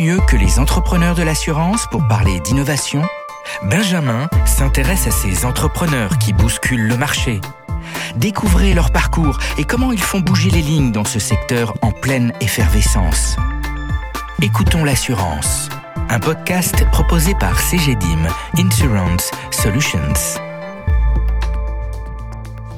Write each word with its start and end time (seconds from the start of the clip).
mieux 0.00 0.18
que 0.26 0.36
les 0.36 0.58
entrepreneurs 0.58 1.14
de 1.14 1.22
l'assurance 1.22 1.86
pour 1.90 2.08
parler 2.08 2.40
d'innovation 2.40 3.02
Benjamin 3.64 4.28
s'intéresse 4.46 5.06
à 5.06 5.10
ces 5.10 5.44
entrepreneurs 5.44 6.16
qui 6.16 6.32
bousculent 6.32 6.88
le 6.88 6.96
marché. 6.96 7.40
Découvrez 8.16 8.72
leur 8.72 8.92
parcours 8.92 9.38
et 9.58 9.64
comment 9.64 9.92
ils 9.92 10.00
font 10.00 10.20
bouger 10.20 10.48
les 10.50 10.62
lignes 10.62 10.90
dans 10.90 11.04
ce 11.04 11.18
secteur 11.18 11.74
en 11.82 11.92
pleine 11.92 12.32
effervescence. 12.40 13.36
Écoutons 14.40 14.84
l'assurance, 14.84 15.68
un 16.08 16.18
podcast 16.18 16.86
proposé 16.90 17.34
par 17.34 17.60
CGDIM 17.60 18.26
Insurance 18.56 19.30
Solutions. 19.50 20.14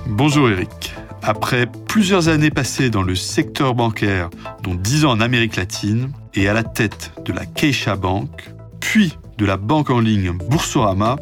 Bonjour 0.07 0.50
Eric. 0.50 0.95
Après 1.23 1.66
plusieurs 1.86 2.29
années 2.29 2.50
passées 2.50 2.91
dans 2.91 3.02
le 3.02 3.14
secteur 3.14 3.77
bancaire, 3.77 4.29
dont 4.62 4.75
10 4.75 5.05
ans 5.05 5.12
en 5.12 5.20
Amérique 5.20 5.55
latine, 5.55 6.11
et 6.34 6.48
à 6.48 6.52
la 6.52 6.62
tête 6.62 7.12
de 7.24 7.32
la 7.32 7.46
Keisha 7.46 7.96
Bank, 7.96 8.52
puis 8.80 9.16
de 9.38 9.46
la 9.46 9.56
banque 9.56 9.91
en 9.91 10.00
ligne 10.00 10.32
Boursorama, 10.32 11.16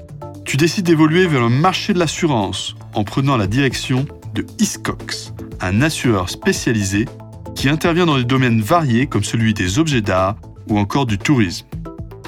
tu 0.44 0.56
décides 0.56 0.86
d'évoluer 0.86 1.26
vers 1.26 1.42
le 1.42 1.48
marché 1.48 1.92
de 1.92 1.98
l'assurance 1.98 2.74
en 2.94 3.04
prenant 3.04 3.36
la 3.36 3.46
direction 3.46 4.06
de 4.34 4.46
Hiscox, 4.58 5.32
un 5.60 5.82
assureur 5.82 6.28
spécialisé 6.28 7.06
qui 7.54 7.68
intervient 7.68 8.06
dans 8.06 8.16
des 8.16 8.24
domaines 8.24 8.60
variés 8.60 9.06
comme 9.06 9.24
celui 9.24 9.54
des 9.54 9.78
objets 9.78 10.00
d'art 10.00 10.36
ou 10.68 10.78
encore 10.78 11.06
du 11.06 11.18
tourisme. 11.18 11.66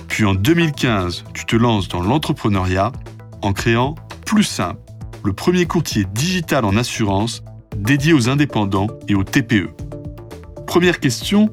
Puis 0.08 0.24
en 0.24 0.34
2015, 0.34 1.24
tu 1.32 1.46
te 1.46 1.56
lances 1.56 1.88
dans 1.88 2.02
l'entrepreneuriat 2.02 2.92
en 3.40 3.52
créant 3.52 3.94
Plus 4.26 4.44
Simple, 4.44 4.80
le 5.24 5.32
premier 5.32 5.66
courtier 5.66 6.04
digital 6.12 6.64
en 6.64 6.76
assurance 6.76 7.42
dédié 7.76 8.12
aux 8.12 8.28
indépendants 8.28 8.88
et 9.08 9.14
aux 9.14 9.24
TPE. 9.24 9.70
Première 10.66 11.00
question, 11.00 11.50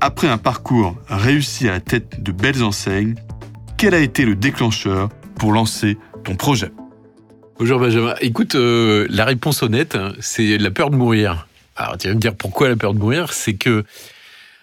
après 0.00 0.28
un 0.28 0.38
parcours 0.38 0.96
réussi 1.08 1.68
à 1.68 1.72
la 1.72 1.80
tête 1.80 2.22
de 2.22 2.32
belles 2.32 2.62
enseignes, 2.62 3.14
quel 3.76 3.94
a 3.94 4.00
été 4.00 4.24
le 4.24 4.34
déclencheur 4.34 5.08
pour 5.38 5.52
lancer 5.52 5.98
ton 6.24 6.34
projet? 6.34 6.70
Bonjour 7.58 7.78
Benjamin. 7.78 8.14
Écoute, 8.20 8.54
euh, 8.54 9.06
la 9.10 9.24
réponse 9.24 9.62
honnête, 9.62 9.94
hein, 9.94 10.12
c'est 10.20 10.58
la 10.58 10.70
peur 10.70 10.90
de 10.90 10.96
mourir. 10.96 11.48
Alors 11.76 11.96
tu 11.98 12.08
vas 12.08 12.14
me 12.14 12.20
dire 12.20 12.34
pourquoi 12.34 12.68
la 12.68 12.76
peur 12.76 12.94
de 12.94 12.98
mourir? 12.98 13.32
C'est 13.32 13.54
que, 13.54 13.84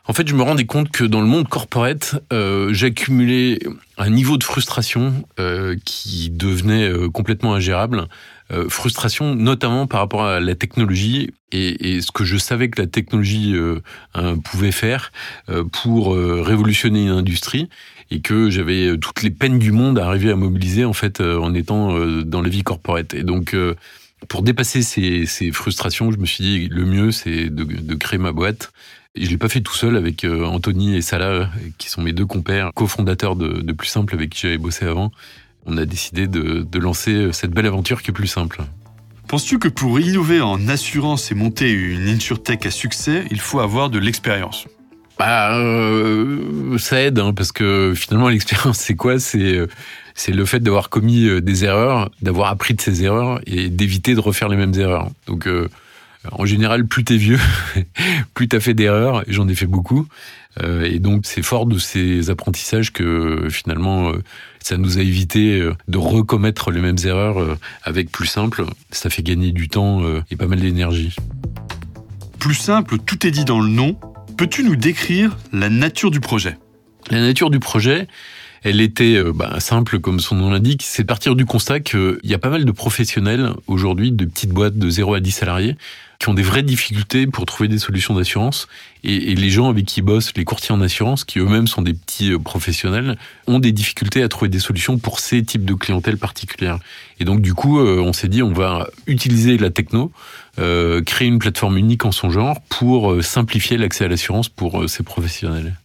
en 0.05 0.13
fait, 0.13 0.27
je 0.27 0.35
me 0.35 0.41
rendais 0.41 0.65
compte 0.65 0.89
que 0.89 1.03
dans 1.05 1.21
le 1.21 1.27
monde 1.27 1.47
corporate, 1.47 2.21
euh, 2.33 2.73
j'accumulais 2.73 3.59
un 3.97 4.09
niveau 4.09 4.37
de 4.37 4.43
frustration 4.43 5.13
euh, 5.39 5.75
qui 5.85 6.29
devenait 6.29 6.91
complètement 7.13 7.55
ingérable. 7.55 8.07
Euh, 8.53 8.67
frustration, 8.69 9.35
notamment 9.35 9.87
par 9.87 10.01
rapport 10.01 10.25
à 10.25 10.39
la 10.39 10.53
technologie 10.53 11.31
et, 11.51 12.01
ce 12.01 12.11
que 12.11 12.23
je 12.23 12.37
savais 12.37 12.69
que 12.69 12.81
la 12.81 12.87
technologie 12.87 13.53
euh, 13.55 13.79
pouvait 14.43 14.71
faire 14.71 15.11
euh, 15.49 15.63
pour 15.63 16.15
révolutionner 16.15 17.03
une 17.03 17.09
industrie 17.09 17.69
et 18.11 18.19
que 18.21 18.49
j'avais 18.49 18.97
toutes 18.97 19.23
les 19.23 19.29
peines 19.29 19.59
du 19.59 19.71
monde 19.71 19.97
à 19.97 20.05
arriver 20.05 20.29
à 20.31 20.35
mobiliser 20.35 20.83
en 20.83 20.93
fait 20.93 21.21
en 21.21 21.53
étant 21.53 21.97
dans 22.23 22.41
la 22.41 22.49
vie 22.49 22.63
corporate. 22.63 23.13
Et 23.13 23.23
donc 23.23 23.55
pour 24.27 24.43
dépasser 24.43 24.81
ces, 24.81 25.51
frustrations, 25.51 26.11
je 26.11 26.17
me 26.17 26.25
suis 26.25 26.43
dit 26.43 26.67
le 26.69 26.85
mieux 26.85 27.11
c'est 27.11 27.49
de, 27.49 27.95
créer 27.95 28.19
ma 28.19 28.31
boîte. 28.31 28.71
Et 29.15 29.25
je 29.25 29.29
l'ai 29.29 29.37
pas 29.37 29.49
fait 29.49 29.61
tout 29.61 29.75
seul 29.75 29.95
avec 29.95 30.25
Anthony 30.25 30.95
et 30.95 31.01
Salah, 31.01 31.49
qui 31.77 31.89
sont 31.89 32.01
mes 32.01 32.13
deux 32.13 32.25
compères, 32.25 32.71
cofondateurs 32.73 33.35
de, 33.35 33.61
de 33.61 33.73
Plus 33.73 33.87
Simple 33.87 34.15
avec 34.15 34.31
qui 34.31 34.41
j'avais 34.41 34.57
bossé 34.57 34.85
avant 34.85 35.11
on 35.65 35.77
a 35.77 35.85
décidé 35.85 36.27
de, 36.27 36.79
lancer 36.79 37.29
cette 37.31 37.51
belle 37.51 37.65
aventure 37.65 38.01
qui 38.01 38.11
est 38.11 38.13
plus 38.13 38.27
simple. 38.27 38.61
Penses-tu 39.27 39.57
que 39.57 39.69
pour 39.69 39.99
innover 39.99 40.41
en 40.41 40.67
assurance 40.67 41.31
et 41.31 41.35
monter 41.35 41.71
une 41.71 42.07
insurtech 42.07 42.65
à 42.65 42.71
succès, 42.71 43.25
il 43.31 43.39
faut 43.39 43.59
avoir 43.59 43.89
de 43.89 43.99
l'expérience? 43.99 44.67
Bah, 45.17 45.55
euh, 45.57 46.77
ça 46.77 47.01
aide 47.01 47.19
hein, 47.19 47.33
parce 47.33 47.51
que 47.51 47.93
finalement 47.95 48.29
l'expérience 48.29 48.79
c'est 48.79 48.95
quoi? 48.95 49.19
C'est 49.19 49.55
euh, 49.57 49.67
c'est 50.15 50.33
le 50.33 50.45
fait 50.45 50.59
d'avoir 50.59 50.89
commis 50.89 51.25
euh, 51.25 51.39
des 51.39 51.65
erreurs, 51.65 52.11
d'avoir 52.21 52.49
appris 52.49 52.73
de 52.73 52.81
ces 52.81 53.03
erreurs 53.03 53.39
et 53.47 53.69
d'éviter 53.69 54.15
de 54.15 54.19
refaire 54.19 54.49
les 54.49 54.57
mêmes 54.57 54.73
erreurs. 54.75 55.09
Donc 55.27 55.47
en 56.31 56.45
général, 56.45 56.85
plus 56.85 57.03
t'es 57.03 57.17
vieux, 57.17 57.39
plus 58.33 58.47
t'as 58.47 58.59
fait 58.59 58.73
d'erreurs. 58.73 59.27
Et 59.27 59.33
j'en 59.33 59.47
ai 59.47 59.55
fait 59.55 59.65
beaucoup. 59.65 60.07
Euh, 60.61 60.83
et 60.83 60.99
donc 60.99 61.25
c'est 61.25 61.41
fort 61.41 61.65
de 61.65 61.79
ces 61.79 62.29
apprentissages 62.29 62.93
que 62.93 63.47
finalement 63.49 64.09
euh, 64.09 64.21
ça 64.59 64.77
nous 64.77 64.99
a 64.99 65.01
évité 65.01 65.59
euh, 65.59 65.73
de 65.87 65.97
recommettre 65.97 66.69
les 66.69 66.79
mêmes 66.79 66.97
erreurs 67.03 67.57
avec 67.83 68.11
plus 68.11 68.27
simple. 68.27 68.65
Ça 68.91 69.09
fait 69.09 69.23
gagner 69.23 69.51
du 69.51 69.67
temps 69.67 70.03
et 70.29 70.35
pas 70.35 70.47
mal 70.47 70.59
d'énergie. 70.59 71.15
Plus 72.39 72.55
simple, 72.55 72.97
tout 72.99 73.25
est 73.25 73.31
dit 73.31 73.45
dans 73.45 73.59
le 73.59 73.69
nom. 73.69 73.97
Peux-tu 74.37 74.63
nous 74.63 74.75
décrire 74.75 75.37
la 75.51 75.69
nature 75.69 76.11
du 76.11 76.19
projet? 76.19 76.57
La 77.09 77.19
nature 77.19 77.49
du 77.49 77.59
projet, 77.59 78.07
elle 78.63 78.81
était 78.81 79.21
bah, 79.33 79.59
simple 79.59 79.99
comme 79.99 80.19
son 80.19 80.35
nom 80.35 80.51
l'indique, 80.51 80.83
c'est 80.83 81.03
partir 81.03 81.35
du 81.35 81.45
constat 81.45 81.79
qu'il 81.79 82.19
y 82.23 82.33
a 82.33 82.39
pas 82.39 82.49
mal 82.49 82.65
de 82.65 82.71
professionnels 82.71 83.51
aujourd'hui, 83.67 84.11
de 84.11 84.25
petites 84.25 84.51
boîtes 84.51 84.77
de 84.77 84.89
0 84.89 85.15
à 85.15 85.19
10 85.19 85.31
salariés, 85.31 85.75
qui 86.23 86.29
ont 86.29 86.33
des 86.33 86.43
vraies 86.43 86.63
difficultés 86.63 87.27
pour 87.27 87.45
trouver 87.45 87.67
des 87.67 87.77
solutions 87.77 88.13
d'assurance. 88.13 88.69
Et, 89.03 89.35
les 89.35 89.49
gens 89.49 89.69
avec 89.69 89.85
qui 89.85 90.01
bossent, 90.01 90.31
les 90.37 90.45
courtiers 90.45 90.73
en 90.73 90.79
assurance, 90.79 91.25
qui 91.25 91.39
eux-mêmes 91.39 91.67
sont 91.67 91.81
des 91.81 91.93
petits 91.93 92.31
euh, 92.31 92.39
professionnels, 92.39 93.17
ont 93.45 93.59
des 93.59 93.73
difficultés 93.73 94.23
à 94.23 94.29
trouver 94.29 94.47
des 94.47 94.59
solutions 94.59 94.97
pour 94.97 95.19
ces 95.19 95.43
types 95.43 95.65
de 95.65 95.73
clientèle 95.73 96.17
particulière. 96.17 96.79
Et 97.19 97.25
donc 97.25 97.41
du 97.41 97.53
coup, 97.53 97.79
euh, 97.79 97.99
on 97.99 98.13
s'est 98.13 98.29
dit, 98.29 98.41
on 98.41 98.53
va 98.53 98.87
utiliser 99.05 99.57
la 99.57 99.69
techno, 99.69 100.13
euh, 100.59 101.01
créer 101.01 101.27
une 101.27 101.39
plateforme 101.39 101.77
unique 101.77 102.05
en 102.05 102.13
son 102.13 102.29
genre 102.29 102.61
pour 102.69 103.21
simplifier 103.21 103.75
l'accès 103.75 104.05
à 104.05 104.07
l'assurance 104.07 104.47
pour 104.47 104.89
ces 104.89 105.03
professionnels. 105.03 105.75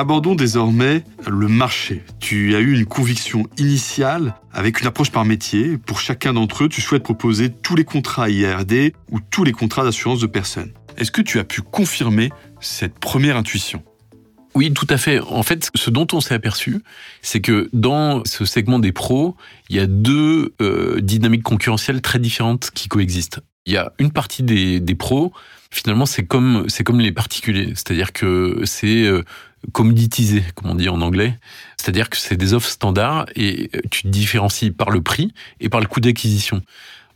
Abordons 0.00 0.34
désormais 0.34 1.04
le 1.28 1.46
marché. 1.46 2.02
Tu 2.20 2.56
as 2.56 2.60
eu 2.60 2.72
une 2.72 2.86
conviction 2.86 3.46
initiale 3.58 4.34
avec 4.50 4.80
une 4.80 4.86
approche 4.86 5.10
par 5.10 5.26
métier. 5.26 5.76
Pour 5.76 6.00
chacun 6.00 6.32
d'entre 6.32 6.64
eux, 6.64 6.68
tu 6.70 6.80
souhaites 6.80 7.02
proposer 7.02 7.50
tous 7.50 7.76
les 7.76 7.84
contrats 7.84 8.30
IRD 8.30 8.94
ou 9.10 9.20
tous 9.20 9.44
les 9.44 9.52
contrats 9.52 9.84
d'assurance 9.84 10.20
de 10.20 10.26
personnes. 10.26 10.72
Est-ce 10.96 11.10
que 11.10 11.20
tu 11.20 11.38
as 11.38 11.44
pu 11.44 11.60
confirmer 11.60 12.30
cette 12.60 12.98
première 12.98 13.36
intuition? 13.36 13.82
Oui, 14.54 14.72
tout 14.72 14.86
à 14.88 14.96
fait. 14.96 15.20
En 15.20 15.42
fait, 15.42 15.70
ce 15.74 15.90
dont 15.90 16.06
on 16.14 16.22
s'est 16.22 16.32
aperçu, 16.32 16.82
c'est 17.20 17.42
que 17.42 17.68
dans 17.74 18.22
ce 18.24 18.46
segment 18.46 18.78
des 18.78 18.92
pros, 18.92 19.36
il 19.68 19.76
y 19.76 19.80
a 19.80 19.86
deux 19.86 20.54
euh, 20.62 21.02
dynamiques 21.02 21.42
concurrentielles 21.42 22.00
très 22.00 22.18
différentes 22.18 22.70
qui 22.70 22.88
coexistent. 22.88 23.40
Il 23.66 23.74
y 23.74 23.76
a 23.76 23.92
une 23.98 24.12
partie 24.12 24.42
des, 24.42 24.94
pros, 24.94 25.34
finalement, 25.70 26.06
c'est 26.06 26.24
comme 26.24 26.64
c'est 26.68 26.84
comme 26.84 27.00
les 27.00 27.12
particuliers, 27.12 27.74
c'est-à-dire 27.74 28.14
que 28.14 28.62
c'est 28.64 29.04
euh, 29.04 29.22
commoditisé, 29.72 30.42
comme 30.54 30.70
on 30.70 30.74
dit 30.74 30.88
en 30.88 31.00
anglais. 31.00 31.38
C'est-à-dire 31.76 32.10
que 32.10 32.16
c'est 32.16 32.36
des 32.36 32.54
offres 32.54 32.68
standards 32.68 33.26
et 33.36 33.70
euh, 33.74 33.80
tu 33.90 34.02
te 34.02 34.08
différencies 34.08 34.70
par 34.70 34.90
le 34.90 35.00
prix 35.00 35.32
et 35.60 35.68
par 35.68 35.80
le 35.80 35.86
coût 35.86 36.00
d'acquisition. 36.00 36.62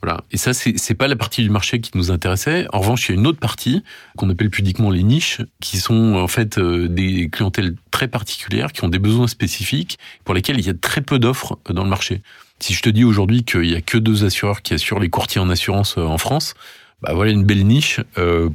Voilà. 0.02 0.22
Et 0.30 0.36
ça, 0.36 0.52
c'est 0.52 0.94
pas 0.94 1.08
la 1.08 1.16
partie 1.16 1.42
du 1.42 1.48
marché 1.48 1.80
qui 1.80 1.90
nous 1.94 2.10
intéressait. 2.10 2.66
En 2.74 2.80
revanche, 2.80 3.08
il 3.08 3.14
y 3.14 3.16
a 3.16 3.18
une 3.18 3.26
autre 3.26 3.38
partie 3.38 3.82
qu'on 4.18 4.28
appelle 4.28 4.50
pudiquement 4.50 4.90
les 4.90 5.02
niches, 5.02 5.40
qui 5.62 5.78
sont 5.78 6.16
en 6.16 6.28
fait 6.28 6.58
euh, 6.58 6.88
des 6.88 7.30
clientèles 7.30 7.74
très 7.90 8.06
particulières, 8.06 8.72
qui 8.72 8.84
ont 8.84 8.88
des 8.88 8.98
besoins 8.98 9.28
spécifiques, 9.28 9.98
pour 10.24 10.34
lesquels 10.34 10.58
il 10.58 10.66
y 10.66 10.70
a 10.70 10.74
très 10.74 11.00
peu 11.00 11.18
d'offres 11.18 11.58
euh, 11.70 11.72
dans 11.72 11.84
le 11.84 11.88
marché. 11.88 12.20
Si 12.60 12.74
je 12.74 12.82
te 12.82 12.90
dis 12.90 13.04
aujourd'hui 13.04 13.44
qu'il 13.44 13.64
y 13.64 13.74
a 13.74 13.80
que 13.80 13.96
deux 13.96 14.24
assureurs 14.24 14.60
qui 14.60 14.74
assurent 14.74 15.00
les 15.00 15.08
courtiers 15.08 15.40
en 15.40 15.48
assurance 15.48 15.96
en 15.96 16.18
France, 16.18 16.54
bah 17.02 17.12
voilà 17.14 17.32
une 17.32 17.44
belle 17.44 17.66
niche 17.66 18.00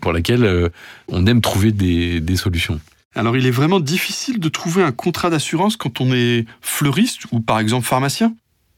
pour 0.02 0.14
laquelle 0.14 0.72
on 1.10 1.28
aime 1.28 1.42
trouver 1.42 1.72
des 1.72 2.36
solutions. 2.36 2.80
Alors 3.16 3.36
il 3.36 3.46
est 3.46 3.52
vraiment 3.52 3.80
difficile 3.80 4.40
de 4.40 4.50
trouver 4.50 4.84
un 4.84 4.92
contrat 4.92 5.30
d'assurance 5.30 5.78
quand 5.78 6.00
on 6.02 6.14
est 6.14 6.46
fleuriste 6.62 7.24
ou 7.32 7.40
par 7.40 7.60
exemple 7.60 7.86
pharmacien 7.86 8.34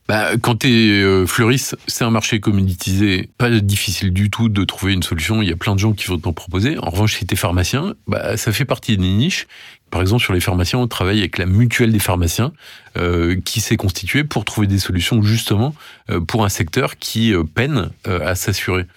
bah, 0.08 0.32
quand 0.42 0.58
tu 0.58 0.68
es 0.68 1.04
euh, 1.04 1.26
fleuriste, 1.26 1.78
c'est 1.88 2.04
un 2.04 2.10
marché 2.10 2.42
commoditisé, 2.42 3.30
pas 3.38 3.50
difficile 3.50 4.12
du 4.12 4.30
tout 4.30 4.50
de 4.50 4.66
trouver 4.66 4.92
une 4.92 5.04
solution, 5.04 5.42
il 5.42 5.48
y 5.48 5.54
a 5.54 5.56
plein 5.56 5.74
de 5.74 5.80
gens 5.80 5.94
qui 5.94 6.08
vont 6.08 6.18
t'en 6.18 6.34
proposer. 6.34 6.78
En 6.80 6.90
revanche, 6.90 7.16
si 7.16 7.26
tu 7.26 7.38
pharmacien, 7.38 7.94
bah, 8.08 8.36
ça 8.36 8.52
fait 8.52 8.66
partie 8.66 8.98
des 8.98 9.08
niches. 9.08 9.48
Par 9.90 10.02
exemple, 10.02 10.22
sur 10.22 10.34
les 10.34 10.42
pharmaciens, 10.42 10.80
on 10.80 10.88
travaille 10.88 11.20
avec 11.20 11.38
la 11.38 11.46
mutuelle 11.46 11.94
des 11.94 12.00
pharmaciens 12.00 12.52
euh, 12.98 13.40
qui 13.46 13.62
s'est 13.62 13.78
constituée 13.78 14.26
pour 14.26 14.44
trouver 14.44 14.68
des 14.68 14.80
solutions 14.80 15.22
justement 15.22 15.74
euh, 16.10 16.20
pour 16.20 16.44
un 16.44 16.50
secteur 16.50 16.98
qui 16.98 17.34
peine 17.54 17.90
à 18.06 18.36
s'assurer. 18.36 18.88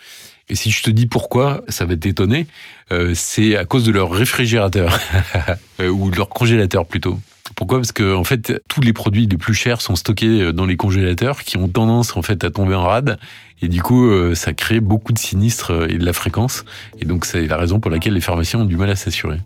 Et 0.49 0.55
si 0.55 0.71
je 0.71 0.83
te 0.83 0.91
dis 0.91 1.07
pourquoi, 1.07 1.63
ça 1.69 1.85
va 1.87 1.97
t'étonner, 1.97 2.47
euh, 2.93 3.13
c'est 3.15 3.57
à 3.57 3.65
cause 3.65 3.85
de 3.85 3.93
leur 3.93 4.11
réfrigérateur, 4.11 4.99
euh, 5.81 5.89
ou 5.89 6.11
de 6.11 6.17
leur 6.17 6.29
congélateur 6.29 6.87
plutôt. 6.87 7.19
Pourquoi? 7.57 7.79
Parce 7.79 7.93
que 7.93 8.15
en 8.15 8.25
fait, 8.25 8.63
tous 8.69 8.81
les 8.81 8.93
produits 8.93 9.27
les 9.27 9.37
plus 9.37 9.55
chers 9.55 9.81
sont 9.81 9.97
stockés 9.97 10.43
euh, 10.43 10.53
dans 10.53 10.67
les 10.67 10.77
congélateurs, 10.77 11.43
qui 11.43 11.57
ont 11.57 11.69
tendance 11.69 12.17
en 12.17 12.23
fait 12.23 12.45
à 12.45 12.51
tomber 12.51 12.75
en 12.75 12.85
rade, 12.85 13.19
et 13.63 13.69
du 13.69 13.81
coup, 13.81 14.11
ça 14.35 14.53
crée 14.53 14.81
beaucoup 14.81 15.15
de 15.15 15.19
sinistres 15.19 15.89
et 15.89 15.97
de 15.97 16.05
la 16.05 16.13
fréquence. 16.13 16.67
Et 17.01 17.07
donc, 17.07 17.25
c'est 17.25 17.47
la 17.47 17.57
raison 17.57 17.81
pour 17.81 17.91
laquelle 17.91 18.13
les 18.13 18.21
pharmaciens 18.21 18.61
ont 18.61 18.65
du 18.67 18.77
mal 18.77 18.91
à 18.91 18.97
s'assurer. 18.97 19.39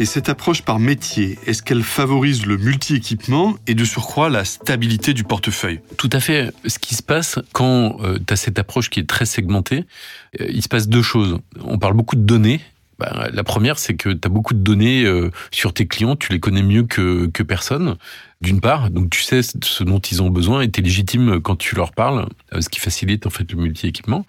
Et 0.00 0.04
cette 0.04 0.28
approche 0.28 0.62
par 0.62 0.78
métier, 0.78 1.38
est-ce 1.46 1.60
qu'elle 1.60 1.82
favorise 1.82 2.46
le 2.46 2.56
multi-équipement 2.56 3.56
et 3.66 3.74
de 3.74 3.84
surcroît 3.84 4.30
la 4.30 4.44
stabilité 4.44 5.12
du 5.12 5.24
portefeuille? 5.24 5.80
Tout 5.96 6.10
à 6.12 6.20
fait. 6.20 6.52
Ce 6.66 6.78
qui 6.78 6.94
se 6.94 7.02
passe 7.02 7.40
quand 7.52 8.00
euh, 8.02 8.18
tu 8.24 8.32
as 8.32 8.36
cette 8.36 8.60
approche 8.60 8.90
qui 8.90 9.00
est 9.00 9.08
très 9.08 9.26
segmentée, 9.26 9.86
euh, 10.40 10.46
il 10.50 10.62
se 10.62 10.68
passe 10.68 10.88
deux 10.88 11.02
choses. 11.02 11.38
On 11.64 11.78
parle 11.78 11.94
beaucoup 11.94 12.14
de 12.14 12.22
données 12.22 12.60
bah, 13.00 13.28
La 13.32 13.42
première, 13.42 13.78
c'est 13.78 13.94
que 13.94 14.10
tu 14.10 14.20
as 14.24 14.28
beaucoup 14.28 14.54
de 14.54 14.60
données 14.60 15.04
euh, 15.04 15.32
sur 15.50 15.72
tes 15.72 15.88
clients, 15.88 16.14
tu 16.14 16.32
les 16.32 16.38
connais 16.38 16.62
mieux 16.62 16.84
que, 16.84 17.26
que 17.26 17.42
personne, 17.42 17.96
d'une 18.40 18.60
part, 18.60 18.90
donc 18.90 19.10
tu 19.10 19.22
sais 19.22 19.40
ce 19.42 19.82
dont 19.82 19.98
ils 19.98 20.22
ont 20.22 20.30
besoin 20.30 20.60
et 20.60 20.70
tu 20.70 20.80
es 20.80 20.82
légitime 20.84 21.40
quand 21.40 21.56
tu 21.56 21.74
leur 21.74 21.90
parles, 21.92 22.28
euh, 22.54 22.60
ce 22.60 22.68
qui 22.68 22.78
facilite 22.78 23.26
en 23.26 23.30
fait 23.30 23.50
le 23.50 23.58
multi-équipement. 23.58 24.24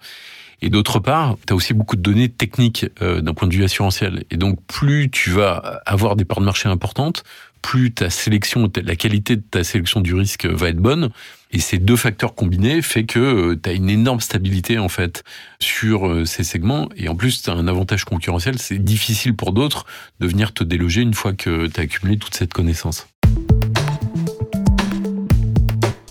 Et 0.62 0.68
d'autre 0.68 0.98
part, 0.98 1.36
tu 1.46 1.52
as 1.52 1.56
aussi 1.56 1.72
beaucoup 1.72 1.96
de 1.96 2.02
données 2.02 2.28
techniques 2.28 2.86
euh, 3.00 3.20
d'un 3.20 3.34
point 3.34 3.48
de 3.48 3.54
vue 3.54 3.64
assurantiel. 3.64 4.24
Et 4.30 4.36
donc, 4.36 4.58
plus 4.66 5.10
tu 5.10 5.30
vas 5.30 5.80
avoir 5.86 6.16
des 6.16 6.24
parts 6.24 6.40
de 6.40 6.44
marché 6.44 6.68
importantes, 6.68 7.24
plus 7.62 7.92
ta 7.92 8.10
sélection, 8.10 8.70
la 8.82 8.96
qualité 8.96 9.36
de 9.36 9.42
ta 9.42 9.64
sélection 9.64 10.00
du 10.00 10.14
risque 10.14 10.46
va 10.46 10.68
être 10.68 10.78
bonne. 10.78 11.10
Et 11.52 11.58
ces 11.58 11.78
deux 11.78 11.96
facteurs 11.96 12.34
combinés 12.34 12.80
fait 12.80 13.04
que 13.04 13.18
euh, 13.18 13.60
tu 13.60 13.68
as 13.68 13.72
une 13.72 13.90
énorme 13.90 14.20
stabilité 14.20 14.78
en 14.78 14.88
fait 14.88 15.24
sur 15.58 16.06
euh, 16.06 16.24
ces 16.24 16.44
segments. 16.44 16.88
Et 16.96 17.08
en 17.08 17.16
plus, 17.16 17.42
tu 17.42 17.50
as 17.50 17.54
un 17.54 17.66
avantage 17.66 18.04
concurrentiel. 18.04 18.58
C'est 18.58 18.78
difficile 18.78 19.34
pour 19.34 19.52
d'autres 19.52 19.86
de 20.20 20.26
venir 20.26 20.52
te 20.52 20.62
déloger 20.62 21.02
une 21.02 21.14
fois 21.14 21.32
que 21.32 21.66
tu 21.66 21.80
as 21.80 21.84
accumulé 21.84 22.18
toute 22.18 22.34
cette 22.34 22.52
connaissance. 22.52 23.09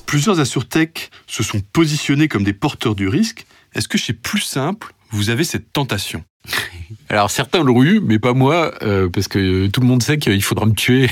Plusieurs 0.09 0.39
assurtech 0.39 1.11
se 1.27 1.43
sont 1.43 1.59
positionnés 1.59 2.27
comme 2.27 2.43
des 2.43 2.53
porteurs 2.53 2.95
du 2.95 3.07
risque. 3.07 3.45
Est-ce 3.75 3.87
que 3.87 3.99
chez 3.99 4.13
Plus 4.13 4.41
Simple, 4.41 4.91
vous 5.11 5.29
avez 5.29 5.43
cette 5.43 5.71
tentation? 5.71 6.23
Alors 7.09 7.29
certains 7.29 7.63
l'ont 7.63 7.83
eu, 7.83 7.99
mais 7.99 8.17
pas 8.17 8.33
moi, 8.33 8.73
euh, 8.81 9.07
parce 9.07 9.27
que 9.27 9.67
tout 9.67 9.81
le 9.81 9.85
monde 9.85 10.01
sait 10.01 10.17
qu'il 10.17 10.41
faudra 10.41 10.65
me 10.65 10.73
tuer. 10.73 11.07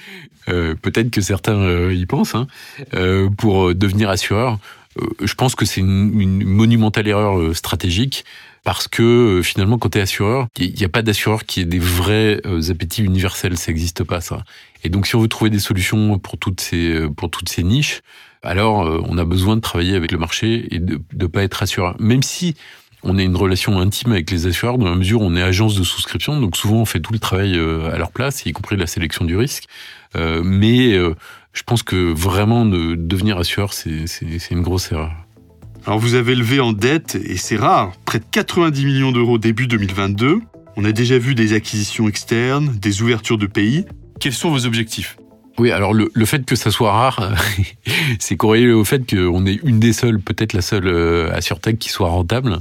euh, 0.48 0.74
Peut-être 0.80 1.10
que 1.10 1.20
certains 1.20 1.58
euh, 1.58 1.92
y 1.92 2.06
pensent 2.06 2.34
hein, 2.34 2.46
pour 3.36 3.74
devenir 3.74 4.08
assureur. 4.08 4.58
Je 5.22 5.34
pense 5.34 5.54
que 5.54 5.66
c'est 5.66 5.82
une, 5.82 6.18
une, 6.18 6.42
monumentale 6.44 7.06
erreur 7.06 7.54
stratégique 7.54 8.24
parce 8.64 8.88
que 8.88 9.42
finalement, 9.44 9.76
quand 9.76 9.90
tu 9.90 9.98
es 9.98 10.00
assureur, 10.00 10.46
il 10.58 10.72
n'y 10.72 10.84
a 10.84 10.88
pas 10.88 11.02
d'assureur 11.02 11.44
qui 11.44 11.60
ait 11.60 11.66
des 11.66 11.78
vrais 11.78 12.40
appétits 12.70 13.02
universels. 13.02 13.58
Ça 13.58 13.72
n'existe 13.72 14.04
pas 14.04 14.22
ça. 14.22 14.42
Et 14.84 14.88
donc, 14.88 15.06
si 15.06 15.16
on 15.16 15.20
veut 15.20 15.28
trouver 15.28 15.50
des 15.50 15.58
solutions 15.58 16.18
pour 16.18 16.38
toutes 16.38 16.62
ces 16.62 17.06
pour 17.14 17.30
toutes 17.30 17.50
ces 17.50 17.62
niches, 17.62 18.00
alors 18.42 19.02
on 19.08 19.18
a 19.18 19.24
besoin 19.24 19.56
de 19.56 19.60
travailler 19.60 19.96
avec 19.96 20.12
le 20.12 20.18
marché 20.18 20.68
et 20.70 20.78
de 20.78 21.00
ne 21.12 21.26
pas 21.26 21.42
être 21.42 21.62
assureur. 21.62 21.96
Même 21.98 22.22
si 22.22 22.54
on 23.02 23.18
a 23.18 23.22
une 23.22 23.36
relation 23.36 23.78
intime 23.78 24.12
avec 24.12 24.30
les 24.30 24.46
assureurs 24.46 24.78
dans 24.78 24.88
la 24.88 24.96
mesure 24.96 25.22
où 25.22 25.24
on 25.24 25.36
est 25.36 25.42
agence 25.42 25.76
de 25.76 25.84
souscription, 25.84 26.40
donc 26.40 26.56
souvent 26.56 26.78
on 26.78 26.84
fait 26.84 27.00
tout 27.00 27.12
le 27.12 27.18
travail 27.18 27.54
à 27.58 27.96
leur 27.96 28.12
place, 28.12 28.44
y 28.46 28.52
compris 28.52 28.76
la 28.76 28.86
sélection 28.86 29.24
du 29.24 29.36
risque. 29.36 29.64
Euh, 30.16 30.42
mais 30.44 30.94
euh, 30.94 31.14
je 31.52 31.62
pense 31.62 31.82
que 31.82 32.12
vraiment 32.12 32.64
de 32.64 32.94
devenir 32.94 33.38
assureur, 33.38 33.72
c'est 33.72 34.06
une 34.50 34.62
grosse 34.62 34.92
erreur. 34.92 35.12
Alors 35.86 35.98
vous 35.98 36.14
avez 36.14 36.34
levé 36.34 36.60
en 36.60 36.72
dette, 36.72 37.14
et 37.14 37.36
c'est 37.36 37.56
rare, 37.56 37.92
près 38.04 38.18
de 38.18 38.24
90 38.30 38.84
millions 38.84 39.12
d'euros 39.12 39.38
début 39.38 39.66
2022. 39.66 40.40
On 40.76 40.84
a 40.84 40.92
déjà 40.92 41.18
vu 41.18 41.34
des 41.34 41.54
acquisitions 41.54 42.08
externes, 42.08 42.76
des 42.78 43.02
ouvertures 43.02 43.38
de 43.38 43.46
pays. 43.46 43.84
Quels 44.20 44.32
sont 44.32 44.50
vos 44.50 44.66
objectifs? 44.66 45.16
Oui, 45.58 45.70
alors 45.70 45.92
le, 45.92 46.10
le, 46.12 46.24
fait 46.24 46.44
que 46.44 46.56
ça 46.56 46.70
soit 46.70 46.92
rare, 46.92 47.34
c'est 48.18 48.36
corrélé 48.36 48.72
au 48.72 48.84
fait 48.84 49.08
qu'on 49.08 49.46
est 49.46 49.60
une 49.64 49.80
des 49.80 49.92
seules, 49.92 50.20
peut-être 50.20 50.52
la 50.52 50.62
seule 50.62 50.86
euh, 50.86 51.32
AssureTech 51.32 51.78
qui 51.78 51.88
soit 51.88 52.08
rentable, 52.08 52.58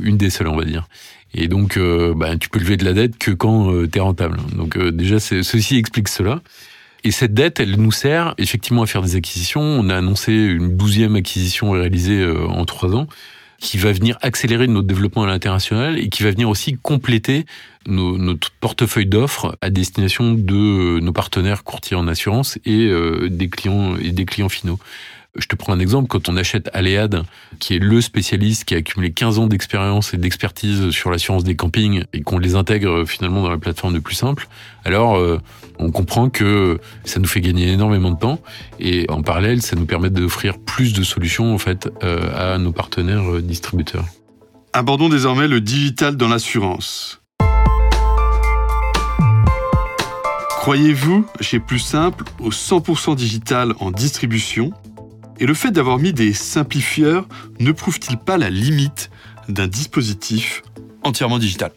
une 0.00 0.16
des 0.16 0.30
seules 0.30 0.48
on 0.48 0.56
va 0.56 0.64
dire. 0.64 0.88
Et 1.34 1.48
donc, 1.48 1.76
euh, 1.76 2.14
bah, 2.14 2.36
tu 2.36 2.48
peux 2.48 2.60
lever 2.60 2.76
de 2.76 2.84
la 2.84 2.92
dette 2.92 3.18
que 3.18 3.32
quand 3.32 3.72
euh, 3.72 3.88
tu 3.90 3.98
es 3.98 4.00
rentable. 4.00 4.38
Donc 4.56 4.76
euh, 4.76 4.92
déjà, 4.92 5.18
ceci 5.18 5.76
explique 5.76 6.08
cela. 6.08 6.40
Et 7.02 7.10
cette 7.10 7.34
dette, 7.34 7.60
elle 7.60 7.76
nous 7.76 7.92
sert 7.92 8.34
effectivement 8.38 8.82
à 8.82 8.86
faire 8.86 9.02
des 9.02 9.16
acquisitions. 9.16 9.60
On 9.60 9.90
a 9.90 9.96
annoncé 9.96 10.32
une 10.32 10.76
douzième 10.76 11.16
acquisition 11.16 11.72
réalisée 11.72 12.20
euh, 12.20 12.46
en 12.46 12.64
trois 12.64 12.94
ans 12.94 13.08
qui 13.64 13.78
va 13.78 13.92
venir 13.92 14.18
accélérer 14.20 14.66
notre 14.66 14.86
développement 14.86 15.22
à 15.22 15.26
l'international 15.26 15.98
et 15.98 16.10
qui 16.10 16.22
va 16.22 16.30
venir 16.30 16.50
aussi 16.50 16.76
compléter 16.76 17.46
notre 17.86 18.50
portefeuille 18.60 19.06
d'offres 19.06 19.56
à 19.62 19.70
destination 19.70 20.34
de 20.34 21.00
nos 21.00 21.12
partenaires 21.12 21.64
courtiers 21.64 21.96
en 21.96 22.06
assurance 22.06 22.58
et 22.66 22.88
euh, 22.88 23.28
des 23.30 23.48
clients 23.48 23.96
et 23.96 24.12
des 24.12 24.26
clients 24.26 24.50
finaux. 24.50 24.78
Je 25.36 25.48
te 25.48 25.56
prends 25.56 25.72
un 25.72 25.80
exemple, 25.80 26.06
quand 26.06 26.28
on 26.28 26.36
achète 26.36 26.70
Aléad, 26.74 27.22
qui 27.58 27.74
est 27.74 27.80
le 27.80 28.00
spécialiste 28.00 28.64
qui 28.64 28.74
a 28.74 28.78
accumulé 28.78 29.10
15 29.10 29.40
ans 29.40 29.46
d'expérience 29.48 30.14
et 30.14 30.16
d'expertise 30.16 30.90
sur 30.90 31.10
l'assurance 31.10 31.42
des 31.42 31.56
campings 31.56 32.04
et 32.12 32.22
qu'on 32.22 32.38
les 32.38 32.54
intègre 32.54 33.04
finalement 33.04 33.42
dans 33.42 33.50
la 33.50 33.58
plateforme 33.58 33.94
de 33.94 33.98
plus 33.98 34.14
simple, 34.14 34.46
alors 34.84 35.16
euh, 35.16 35.40
on 35.80 35.90
comprend 35.90 36.28
que 36.30 36.78
ça 37.04 37.18
nous 37.18 37.26
fait 37.26 37.40
gagner 37.40 37.72
énormément 37.72 38.12
de 38.12 38.18
temps 38.18 38.38
et 38.78 39.06
en 39.10 39.22
parallèle, 39.22 39.60
ça 39.60 39.74
nous 39.74 39.86
permet 39.86 40.08
d'offrir 40.08 40.56
plus 40.58 40.92
de 40.92 41.02
solutions 41.02 41.52
en 41.52 41.58
fait 41.58 41.90
euh, 42.04 42.54
à 42.54 42.58
nos 42.58 42.70
partenaires 42.70 43.28
euh, 43.28 43.42
distributeurs. 43.42 44.04
Abordons 44.72 45.08
désormais 45.08 45.48
le 45.48 45.60
digital 45.60 46.16
dans 46.16 46.28
l'assurance. 46.28 47.20
Croyez-vous, 50.60 51.26
chez 51.40 51.58
Plus 51.58 51.80
Simple, 51.80 52.24
au 52.38 52.50
100% 52.50 53.16
digital 53.16 53.74
en 53.80 53.90
distribution? 53.90 54.72
Et 55.40 55.46
le 55.46 55.54
fait 55.54 55.70
d'avoir 55.70 55.98
mis 55.98 56.12
des 56.12 56.32
simplifieurs 56.32 57.26
ne 57.60 57.72
prouve-t-il 57.72 58.18
pas 58.18 58.38
la 58.38 58.50
limite 58.50 59.10
d'un 59.48 59.66
dispositif 59.66 60.62
entièrement 61.02 61.38
digital? 61.38 61.72